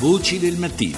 Voci 0.00 0.38
del 0.38 0.56
mattino. 0.58 0.96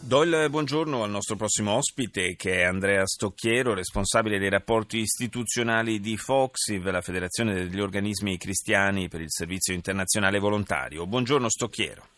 Do 0.00 0.22
il 0.22 0.46
buongiorno 0.48 1.02
al 1.02 1.10
nostro 1.10 1.36
prossimo 1.36 1.72
ospite 1.72 2.36
che 2.36 2.60
è 2.60 2.62
Andrea 2.62 3.06
Stocchiero, 3.06 3.74
responsabile 3.74 4.38
dei 4.38 4.48
rapporti 4.48 4.96
istituzionali 4.96 6.00
di 6.00 6.16
Foxiv, 6.16 6.88
la 6.88 7.02
Federazione 7.02 7.52
degli 7.52 7.78
Organismi 7.78 8.38
Cristiani 8.38 9.08
per 9.08 9.20
il 9.20 9.30
Servizio 9.30 9.74
Internazionale 9.74 10.38
Volontario. 10.38 11.06
Buongiorno 11.06 11.50
Stocchiero. 11.50 12.17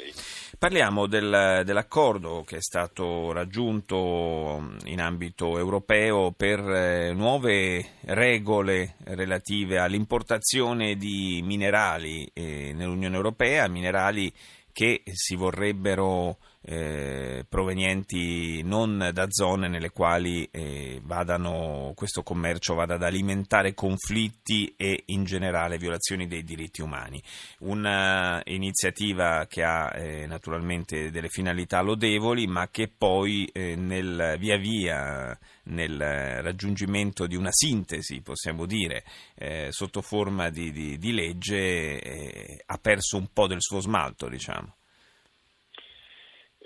Lei. 0.00 0.12
Parliamo 0.58 1.06
del, 1.06 1.62
dell'accordo 1.64 2.42
che 2.46 2.56
è 2.58 2.62
stato 2.62 3.32
raggiunto 3.32 4.74
in 4.84 5.00
ambito 5.00 5.58
europeo 5.58 6.32
per 6.32 6.58
eh, 6.60 7.12
nuove 7.12 7.92
regole 8.06 8.96
relative 9.04 9.78
all'importazione 9.78 10.96
di 10.96 11.40
minerali 11.42 12.28
eh, 12.34 12.72
nell'Unione 12.74 13.16
Europea, 13.16 13.68
minerali 13.68 14.32
che 14.72 15.02
si 15.12 15.34
vorrebbero 15.34 16.38
eh, 16.62 17.44
provenienti 17.48 18.62
non 18.62 19.10
da 19.12 19.26
zone 19.30 19.68
nelle 19.68 19.90
quali 19.90 20.46
eh, 20.50 21.00
vadano, 21.02 21.92
questo 21.94 22.22
commercio 22.22 22.74
vada 22.74 22.94
ad 22.94 23.02
alimentare 23.02 23.72
conflitti 23.72 24.74
e 24.76 25.04
in 25.06 25.24
generale 25.24 25.78
violazioni 25.78 26.26
dei 26.26 26.44
diritti 26.44 26.82
umani. 26.82 27.22
Un'iniziativa 27.60 29.46
che 29.48 29.62
ha 29.62 29.90
eh, 29.94 30.26
naturalmente 30.26 31.10
delle 31.10 31.28
finalità 31.28 31.80
lodevoli 31.80 32.46
ma 32.46 32.68
che 32.68 32.88
poi 32.88 33.46
eh, 33.52 33.74
nel, 33.76 34.36
via 34.38 34.56
via 34.58 35.38
nel 35.64 36.42
raggiungimento 36.42 37.26
di 37.26 37.36
una 37.36 37.52
sintesi, 37.52 38.20
possiamo 38.20 38.66
dire, 38.66 39.04
eh, 39.34 39.68
sotto 39.70 40.02
forma 40.02 40.50
di, 40.50 40.72
di, 40.72 40.98
di 40.98 41.12
legge 41.12 42.00
eh, 42.00 42.62
ha 42.66 42.78
perso 42.78 43.16
un 43.16 43.28
po' 43.32 43.46
del 43.46 43.60
suo 43.60 43.80
smalto, 43.80 44.28
diciamo. 44.28 44.69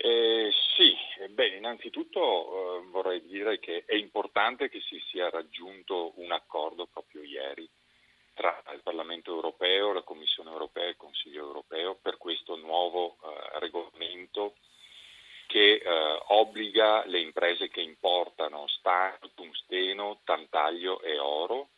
Eh, 0.05 0.51
sì, 0.77 0.95
beh, 1.29 1.55
innanzitutto 1.55 2.19
eh, 2.19 2.85
vorrei 2.91 3.25
dire 3.25 3.57
che 3.57 3.85
è 3.87 3.95
importante 3.95 4.69
che 4.69 4.79
si 4.81 5.01
sia 5.09 5.31
raggiunto 5.31 6.11
un 6.17 6.31
accordo 6.31 6.85
proprio 6.85 7.23
ieri 7.23 7.67
tra 8.35 8.61
il 8.71 8.81
Parlamento 8.83 9.33
europeo, 9.33 9.93
la 9.93 10.03
Commissione 10.03 10.51
europea 10.51 10.85
e 10.85 10.89
il 10.89 10.95
Consiglio 10.95 11.43
europeo 11.43 11.95
per 11.99 12.17
questo 12.17 12.55
nuovo 12.55 13.17
eh, 13.23 13.59
regolamento 13.59 14.57
che 15.47 15.81
eh, 15.83 16.19
obbliga 16.27 17.03
le 17.07 17.21
imprese 17.21 17.69
che 17.69 17.81
importano 17.81 18.67
stagno, 18.67 19.31
tungsteno, 19.33 20.19
tantaglio 20.23 21.01
e 21.01 21.17
oro 21.17 21.69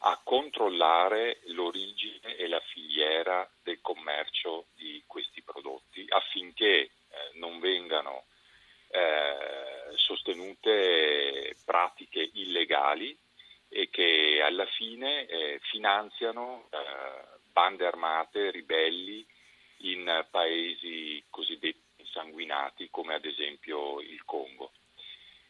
a 0.00 0.20
controllare 0.24 1.42
l'origine 1.44 2.34
e 2.34 2.48
la 2.48 2.60
filiera 2.60 3.48
del 3.62 3.80
commercio 3.80 4.66
di 4.74 5.00
questi 5.06 5.42
prodotti 5.42 6.04
affinché 6.08 6.90
non 7.34 7.60
vengano 7.60 8.24
eh, 8.90 9.96
sostenute 9.96 11.56
pratiche 11.64 12.30
illegali 12.34 13.16
e 13.68 13.90
che 13.90 14.40
alla 14.42 14.66
fine 14.66 15.26
eh, 15.26 15.60
finanziano 15.70 16.68
eh, 16.70 17.38
bande 17.52 17.86
armate, 17.86 18.50
ribelli 18.50 19.26
in 19.78 20.26
paesi 20.30 21.22
cosiddetti 21.30 21.86
insanguinati 21.96 22.88
come 22.90 23.14
ad 23.14 23.24
esempio 23.24 24.00
il 24.00 24.24
Congo. 24.24 24.72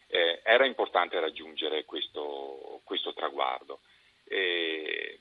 Eh, 0.09 0.41
era 0.43 0.67
importante 0.67 1.21
raggiungere 1.21 1.85
questo, 1.85 2.81
questo 2.85 3.13
traguardo. 3.13 3.81
Eh, 4.25 5.19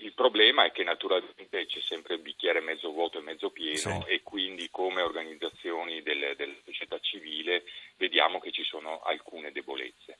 il 0.00 0.12
problema 0.14 0.64
è 0.64 0.72
che 0.72 0.82
naturalmente 0.82 1.66
c'è 1.66 1.80
sempre 1.80 2.14
il 2.14 2.20
bicchiere 2.20 2.60
mezzo 2.60 2.90
vuoto 2.90 3.18
e 3.18 3.22
mezzo 3.22 3.50
pieno 3.50 3.76
sì. 3.76 4.04
e 4.06 4.22
quindi 4.22 4.68
come 4.70 5.02
organizzazioni 5.02 6.02
della 6.02 6.34
del 6.34 6.56
società 6.64 6.98
civile 7.00 7.64
vediamo 7.96 8.40
che 8.40 8.50
ci 8.50 8.64
sono 8.64 9.00
alcune 9.00 9.52
debolezze. 9.52 10.18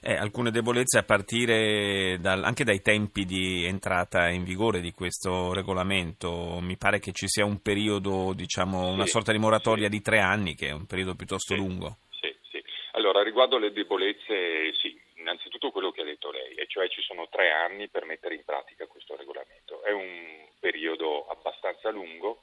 Eh, 0.00 0.14
alcune 0.14 0.50
debolezze 0.50 0.98
a 0.98 1.02
partire 1.02 2.18
dal, 2.20 2.42
anche 2.42 2.64
dai 2.64 2.80
tempi 2.80 3.24
di 3.24 3.64
entrata 3.64 4.28
in 4.28 4.44
vigore 4.44 4.80
di 4.80 4.92
questo 4.92 5.52
regolamento. 5.52 6.58
Mi 6.60 6.76
pare 6.76 7.00
che 7.00 7.12
ci 7.12 7.26
sia 7.28 7.44
un 7.44 7.60
periodo, 7.60 8.32
diciamo, 8.34 8.88
una 8.88 9.06
sorta 9.06 9.32
di 9.32 9.38
moratoria 9.38 9.84
sì. 9.84 9.90
di 9.90 10.00
tre 10.00 10.20
anni, 10.20 10.54
che 10.54 10.68
è 10.68 10.72
un 10.72 10.86
periodo 10.86 11.14
piuttosto 11.14 11.54
lungo. 11.54 11.98
Sì, 12.10 12.34
sì. 12.50 12.62
Allora, 12.92 13.22
riguardo 13.22 13.56
alle 13.56 13.72
debolezze, 13.72 14.72
sì, 14.74 14.98
innanzitutto 15.16 15.70
quello 15.70 15.90
che 15.90 16.00
ha 16.00 16.04
detto 16.04 16.30
lei, 16.30 16.54
e 16.54 16.57
cioè 16.68 16.88
ci 16.88 17.02
sono 17.02 17.28
tre 17.28 17.50
anni 17.50 17.88
per 17.88 18.04
mettere 18.04 18.36
in 18.36 18.44
pratica 18.44 18.86
questo 18.86 19.16
regolamento. 19.16 19.82
È 19.82 19.90
un 19.90 20.46
periodo 20.60 21.26
abbastanza 21.26 21.90
lungo. 21.90 22.42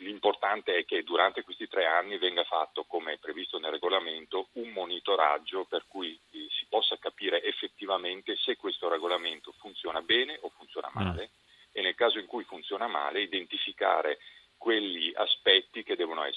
L'importante 0.00 0.76
è 0.76 0.84
che 0.84 1.02
durante 1.02 1.42
questi 1.42 1.66
tre 1.66 1.84
anni 1.84 2.18
venga 2.18 2.44
fatto, 2.44 2.84
come 2.84 3.14
è 3.14 3.18
previsto 3.18 3.58
nel 3.58 3.72
regolamento, 3.72 4.48
un 4.52 4.70
monitoraggio 4.70 5.64
per 5.64 5.86
cui 5.88 6.18
eh, 6.30 6.46
si 6.50 6.66
possa 6.68 6.96
capire 6.98 7.42
effettivamente 7.42 8.36
se 8.36 8.56
questo 8.56 8.88
regolamento 8.88 9.52
funziona 9.58 10.00
bene 10.00 10.38
o 10.42 10.50
funziona 10.50 10.88
male 10.92 11.30
mm. 11.30 11.70
e 11.72 11.82
nel 11.82 11.96
caso 11.96 12.20
in 12.20 12.26
cui 12.26 12.44
funziona 12.44 12.86
male 12.86 13.22
identificare 13.22 14.18
quegli 14.56 15.12
aspetti 15.16 15.82
che 15.82 15.96
devono 15.96 16.22
essere. 16.22 16.27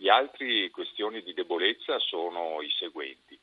Gli 0.00 0.08
altri 0.08 0.70
questioni 0.70 1.24
di 1.24 1.34
debolezza 1.34 1.98
sono 1.98 2.62
i 2.62 2.70
seguenti. 2.78 3.36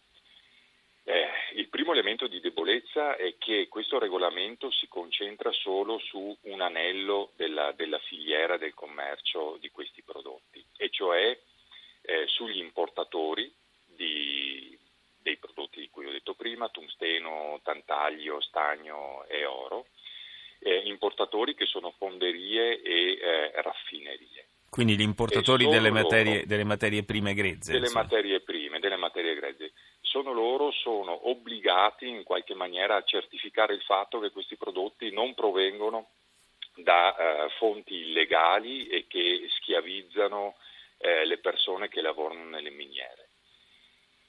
Eh, 1.04 1.28
il 1.56 1.68
primo 1.68 1.92
elemento 1.92 2.28
di 2.28 2.40
debolezza 2.40 3.18
è 3.18 3.36
che 3.38 3.68
questo 3.68 4.00
regolamento 4.00 4.72
si 4.72 4.88
concentra 4.88 5.52
solo 5.52 6.00
su 6.00 6.34
un 6.44 6.62
anello 6.62 7.32
della, 7.36 7.74
della 7.74 8.00
filiera 8.00 8.56
del 8.56 8.74
commercio 8.74 9.58
di 9.60 9.70
questi 9.70 10.02
prodotti, 10.02 10.66
e 10.78 10.90
cioè 10.92 11.38
eh, 12.04 12.26
sugli 12.28 12.60
importatori 12.60 13.54
di, 13.86 14.80
dei 15.22 15.36
prodotti 15.36 15.82
di 15.82 15.90
cui 15.90 16.06
ho 16.06 16.12
detto 16.12 16.36
prima, 16.36 16.70
tungsteno, 16.70 17.60
tantaglio, 17.64 18.40
stagno 18.40 19.26
e 19.28 19.44
oro, 19.44 19.88
eh, 20.60 20.84
importatori 20.86 21.54
che 21.54 21.66
sono 21.66 21.92
fonderie 21.98 22.82
e 22.82 23.20
eh, 23.22 23.62
raffinerie. 23.62 24.48
Quindi 24.75 24.97
gli 24.97 25.03
importatori 25.03 25.69
delle 25.69 25.90
materie, 25.90 26.46
delle 26.46 26.66
materie, 26.66 27.06
prime 27.06 27.34
grezze. 27.34 27.72
Delle 27.72 27.86
insomma. 27.86 28.03
materie 28.03 28.41
prime, 28.41 28.80
delle 28.80 28.97
materie 28.97 29.34
grezze. 29.34 29.72
Sono 30.02 30.34
loro, 30.34 30.69
sono 30.72 31.30
obbligati 31.30 32.09
in 32.09 32.24
qualche 32.24 32.56
maniera 32.56 32.97
a 32.97 33.03
certificare 33.03 33.74
il 33.74 33.81
fatto 33.84 34.19
che 34.19 34.31
questi 34.31 34.58
prodotti 34.58 35.14
non 35.14 35.34
provengono 35.34 36.09
da 36.75 37.16
eh, 37.16 37.50
fonti 37.58 37.96
illegali 37.96 38.88
e 38.88 39.08
che 39.08 39.47
schiavizzano 39.47 40.58
eh, 40.97 41.25
le 41.25 41.38
persone 41.38 41.88
che 41.88 42.02
lavorano 42.02 42.44
nelle 42.44 42.69
miniere. 42.69 43.30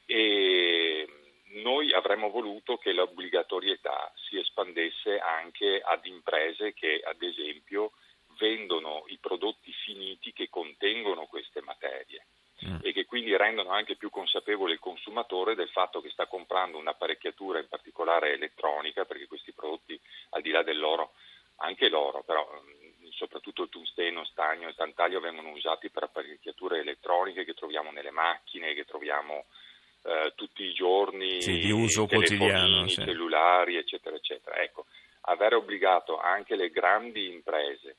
E 0.06 1.08
noi 1.54 1.92
avremmo 1.92 2.30
voluto 2.30 2.76
che 2.76 2.92
l'obbligatorietà 2.92 4.12
si 4.14 4.38
espandesse 4.38 5.18
anche 5.18 5.82
ad 5.84 6.06
imprese 6.06 6.72
che, 6.72 7.02
ad 7.04 7.20
esempio, 7.20 7.90
vendono 8.38 9.04
i 9.08 9.18
prodotti 9.18 9.72
finiti 9.72 10.32
che 10.32 10.48
contengono 10.48 11.26
queste 11.26 11.60
materie 11.62 12.26
mm. 12.64 12.78
e 12.82 12.92
che 12.92 13.04
quindi 13.04 13.36
rendono 13.36 13.70
anche 13.70 13.96
più 13.96 14.10
consapevole 14.10 14.74
il 14.74 14.78
consumatore 14.78 15.54
del 15.54 15.68
fatto 15.68 16.00
che 16.00 16.10
sta 16.10 16.26
comprando 16.26 16.78
un'apparecchiatura 16.78 17.58
in 17.58 17.68
particolare 17.68 18.32
elettronica, 18.32 19.04
perché 19.04 19.26
questi 19.26 19.52
prodotti 19.52 19.98
al 20.30 20.42
di 20.42 20.50
là 20.50 20.62
dell'oro, 20.62 21.12
anche 21.56 21.88
l'oro, 21.88 22.22
però 22.22 22.48
mm, 22.48 23.08
soprattutto 23.10 23.62
il 23.62 23.68
tungsteno, 23.68 24.24
stagno 24.24 24.68
e 24.68 24.74
tantaglio 24.74 25.20
vengono 25.20 25.50
usati 25.50 25.90
per 25.90 26.04
apparecchiature 26.04 26.80
elettroniche 26.80 27.44
che 27.44 27.54
troviamo 27.54 27.90
nelle 27.90 28.10
macchine, 28.10 28.74
che 28.74 28.84
troviamo 28.84 29.46
eh, 30.02 30.32
tutti 30.34 30.62
i 30.62 30.72
giorni, 30.72 31.40
sì, 31.40 31.58
di 31.58 31.70
uso 31.70 32.06
quotidiano, 32.06 32.86
sì. 32.88 33.02
cellulari, 33.02 33.76
eccetera, 33.76 34.16
eccetera. 34.16 34.56
Ecco, 34.56 34.86
aver 35.22 35.54
obbligato 35.54 36.18
anche 36.18 36.54
le 36.56 36.70
grandi 36.70 37.28
imprese 37.32 37.96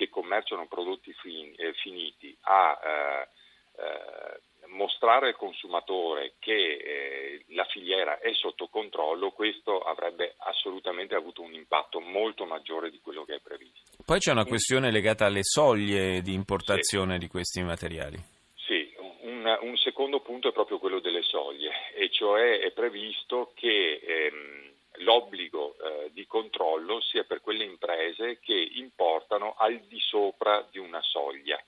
che 0.00 0.08
commerciano 0.08 0.66
prodotti 0.66 1.12
fin, 1.12 1.52
eh, 1.58 1.74
finiti 1.74 2.34
a 2.44 2.80
eh, 2.82 3.28
eh, 3.76 4.40
mostrare 4.68 5.28
al 5.28 5.36
consumatore 5.36 6.36
che 6.38 6.54
eh, 6.54 7.44
la 7.48 7.64
filiera 7.64 8.18
è 8.18 8.32
sotto 8.32 8.68
controllo, 8.68 9.32
questo 9.32 9.80
avrebbe 9.80 10.36
assolutamente 10.38 11.14
avuto 11.14 11.42
un 11.42 11.52
impatto 11.52 12.00
molto 12.00 12.46
maggiore 12.46 12.88
di 12.88 12.98
quello 13.02 13.24
che 13.24 13.34
è 13.34 13.40
previsto. 13.40 14.02
Poi 14.02 14.18
c'è 14.18 14.30
una 14.30 14.46
questione 14.46 14.90
legata 14.90 15.26
alle 15.26 15.42
soglie 15.42 16.22
di 16.22 16.32
importazione 16.32 17.14
sì. 17.14 17.18
di 17.18 17.28
questi 17.28 17.62
materiali. 17.62 18.16
Sì, 18.54 18.94
un, 19.20 19.58
un, 19.60 19.76
secondo 19.76 20.20
punto 20.20 20.48
è 20.48 20.52
proprio 20.52 20.78
quello 20.78 21.00
delle 21.00 21.22
soglie, 21.22 21.92
e 21.94 22.08
cioè 22.08 22.60
è 22.60 22.70
previsto 22.70 23.52
che 23.54 24.00
ehm, 24.02 24.69
l'obbligo 25.00 25.76
eh, 25.78 26.10
di 26.12 26.26
controllo 26.26 27.00
sia 27.00 27.24
per 27.24 27.40
quelle 27.40 27.64
imprese 27.64 28.38
che 28.40 28.54
importano 28.54 29.54
al 29.56 29.78
di 29.80 29.98
sopra 30.00 30.66
di 30.70 30.78
una 30.78 31.02
soglia. 31.02 31.62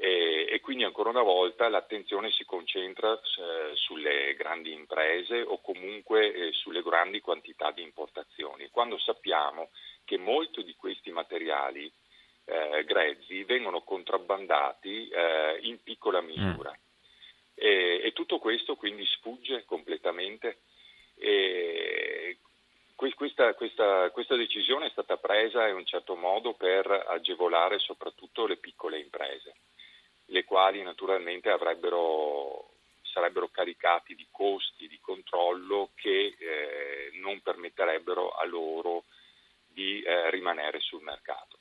E, 0.00 0.46
e, 0.48 0.60
quindi 0.60 0.84
ancora 0.84 1.10
una 1.10 1.22
volta 1.22 1.68
l'attenzione 1.68 2.30
si 2.30 2.44
concentra 2.44 3.14
eh, 3.14 3.74
sulle 3.74 4.34
grandi 4.36 4.72
imprese 4.72 5.40
o 5.40 5.60
comunque 5.60 6.32
eh, 6.32 6.52
sulle 6.52 6.82
grandi 6.82 7.20
quantità 7.20 7.72
di 7.72 7.82
importazioni, 7.82 8.68
quando 8.70 8.96
sappiamo 8.98 9.70
che 10.04 10.16
molti 10.16 10.62
di 10.62 10.74
questi 10.76 11.10
materiali 11.10 11.92
eh, 12.44 12.84
grezzi 12.84 13.42
vengono 13.42 13.82
contrabbandati 13.82 15.08
eh, 15.08 15.58
in 15.62 15.82
piccola 15.82 16.20
misura. 16.20 16.70
Mm. 16.70 16.86
E, 17.54 18.00
e, 18.04 18.12
tutto 18.12 18.38
questo 18.38 18.76
quindi 18.76 19.04
sfugge 19.04 19.64
completamente. 19.64 20.60
Questa, 23.54 23.54
questa, 23.54 24.10
questa, 24.10 24.36
decisione 24.36 24.86
è 24.86 24.90
stata 24.90 25.16
presa 25.16 25.66
in 25.68 25.76
un 25.76 25.86
certo 25.86 26.16
modo 26.16 26.54
per 26.54 26.90
agevolare 26.90 27.78
soprattutto 27.78 28.46
le 28.46 28.56
piccole 28.56 28.98
imprese 28.98 29.54
le 30.30 30.44
quali 30.44 30.82
naturalmente 30.82 31.50
sarebbero 33.02 33.48
caricati 33.48 34.14
di 34.14 34.26
costi 34.30 34.86
di 34.86 34.98
controllo 35.00 35.90
che 35.94 36.36
eh, 36.38 37.10
non 37.20 37.40
permetterebbero 37.40 38.30
a 38.32 38.44
loro 38.44 39.04
di 39.66 40.02
eh, 40.02 40.30
rimanere 40.30 40.80
sul 40.80 41.02
mercato. 41.02 41.57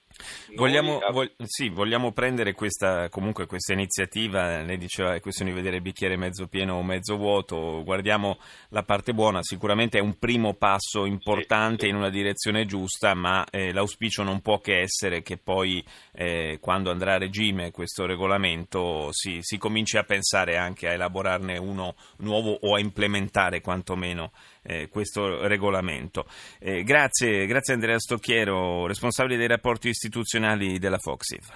Vogliamo, 0.56 1.00
vog- 1.12 1.34
sì, 1.44 1.70
vogliamo, 1.70 2.12
prendere 2.12 2.54
questa, 2.54 3.10
comunque 3.10 3.46
questa 3.46 3.74
iniziativa, 3.74 4.62
lei 4.62 4.78
diceva 4.78 5.14
è 5.14 5.20
questione 5.20 5.52
di 5.52 5.58
vedere 5.58 5.78
il 5.78 5.82
bicchiere 5.82 6.18
mezzo 6.18 6.48
pieno 6.48 6.76
o 6.76 6.84
mezzo 6.84 7.18
vuoto, 7.18 7.84
guardiamo 7.84 8.38
la 8.70 8.84
parte 8.84 9.14
buona, 9.14 9.44
sicuramente 9.44 9.98
è 9.98 10.02
un 10.02 10.18
primo 10.18 10.54
passo 10.54 11.06
importante 11.06 11.88
in 11.88 11.96
una 11.96 12.10
direzione 12.10 12.66
giusta, 12.66 13.14
ma 13.14 13.46
eh, 13.50 13.72
l'auspicio 13.74 14.24
non 14.24 14.42
può 14.42 14.60
che 14.60 14.80
essere 14.80 15.22
che 15.22 15.38
poi 15.38 15.84
eh, 16.14 16.58
quando 16.62 16.92
andrà 16.92 17.14
a 17.14 17.18
regime 17.18 17.72
questo 17.72 18.06
regolamento 18.06 19.10
si, 19.12 19.40
si 19.42 19.58
cominci 19.58 19.98
a 19.98 20.04
pensare 20.04 20.58
anche 20.58 20.88
a 20.88 20.94
elaborarne 20.94 21.58
uno 21.58 21.96
nuovo 22.18 22.58
o 22.62 22.76
a 22.76 22.80
implementare 22.80 23.62
quantomeno 23.62 24.32
eh, 24.68 24.90
questo 24.90 25.48
regolamento. 25.48 26.26
Eh, 26.60 26.84
grazie, 26.84 27.46
grazie 27.46 27.74
Andrea 27.74 27.98
Stocchiero, 27.98 28.86
responsabile 28.86 29.38
dei 29.38 29.48
rapporti 29.48 29.94
istituzionali 30.18 30.80
della 30.80 30.98
Foxiv. 30.98 31.48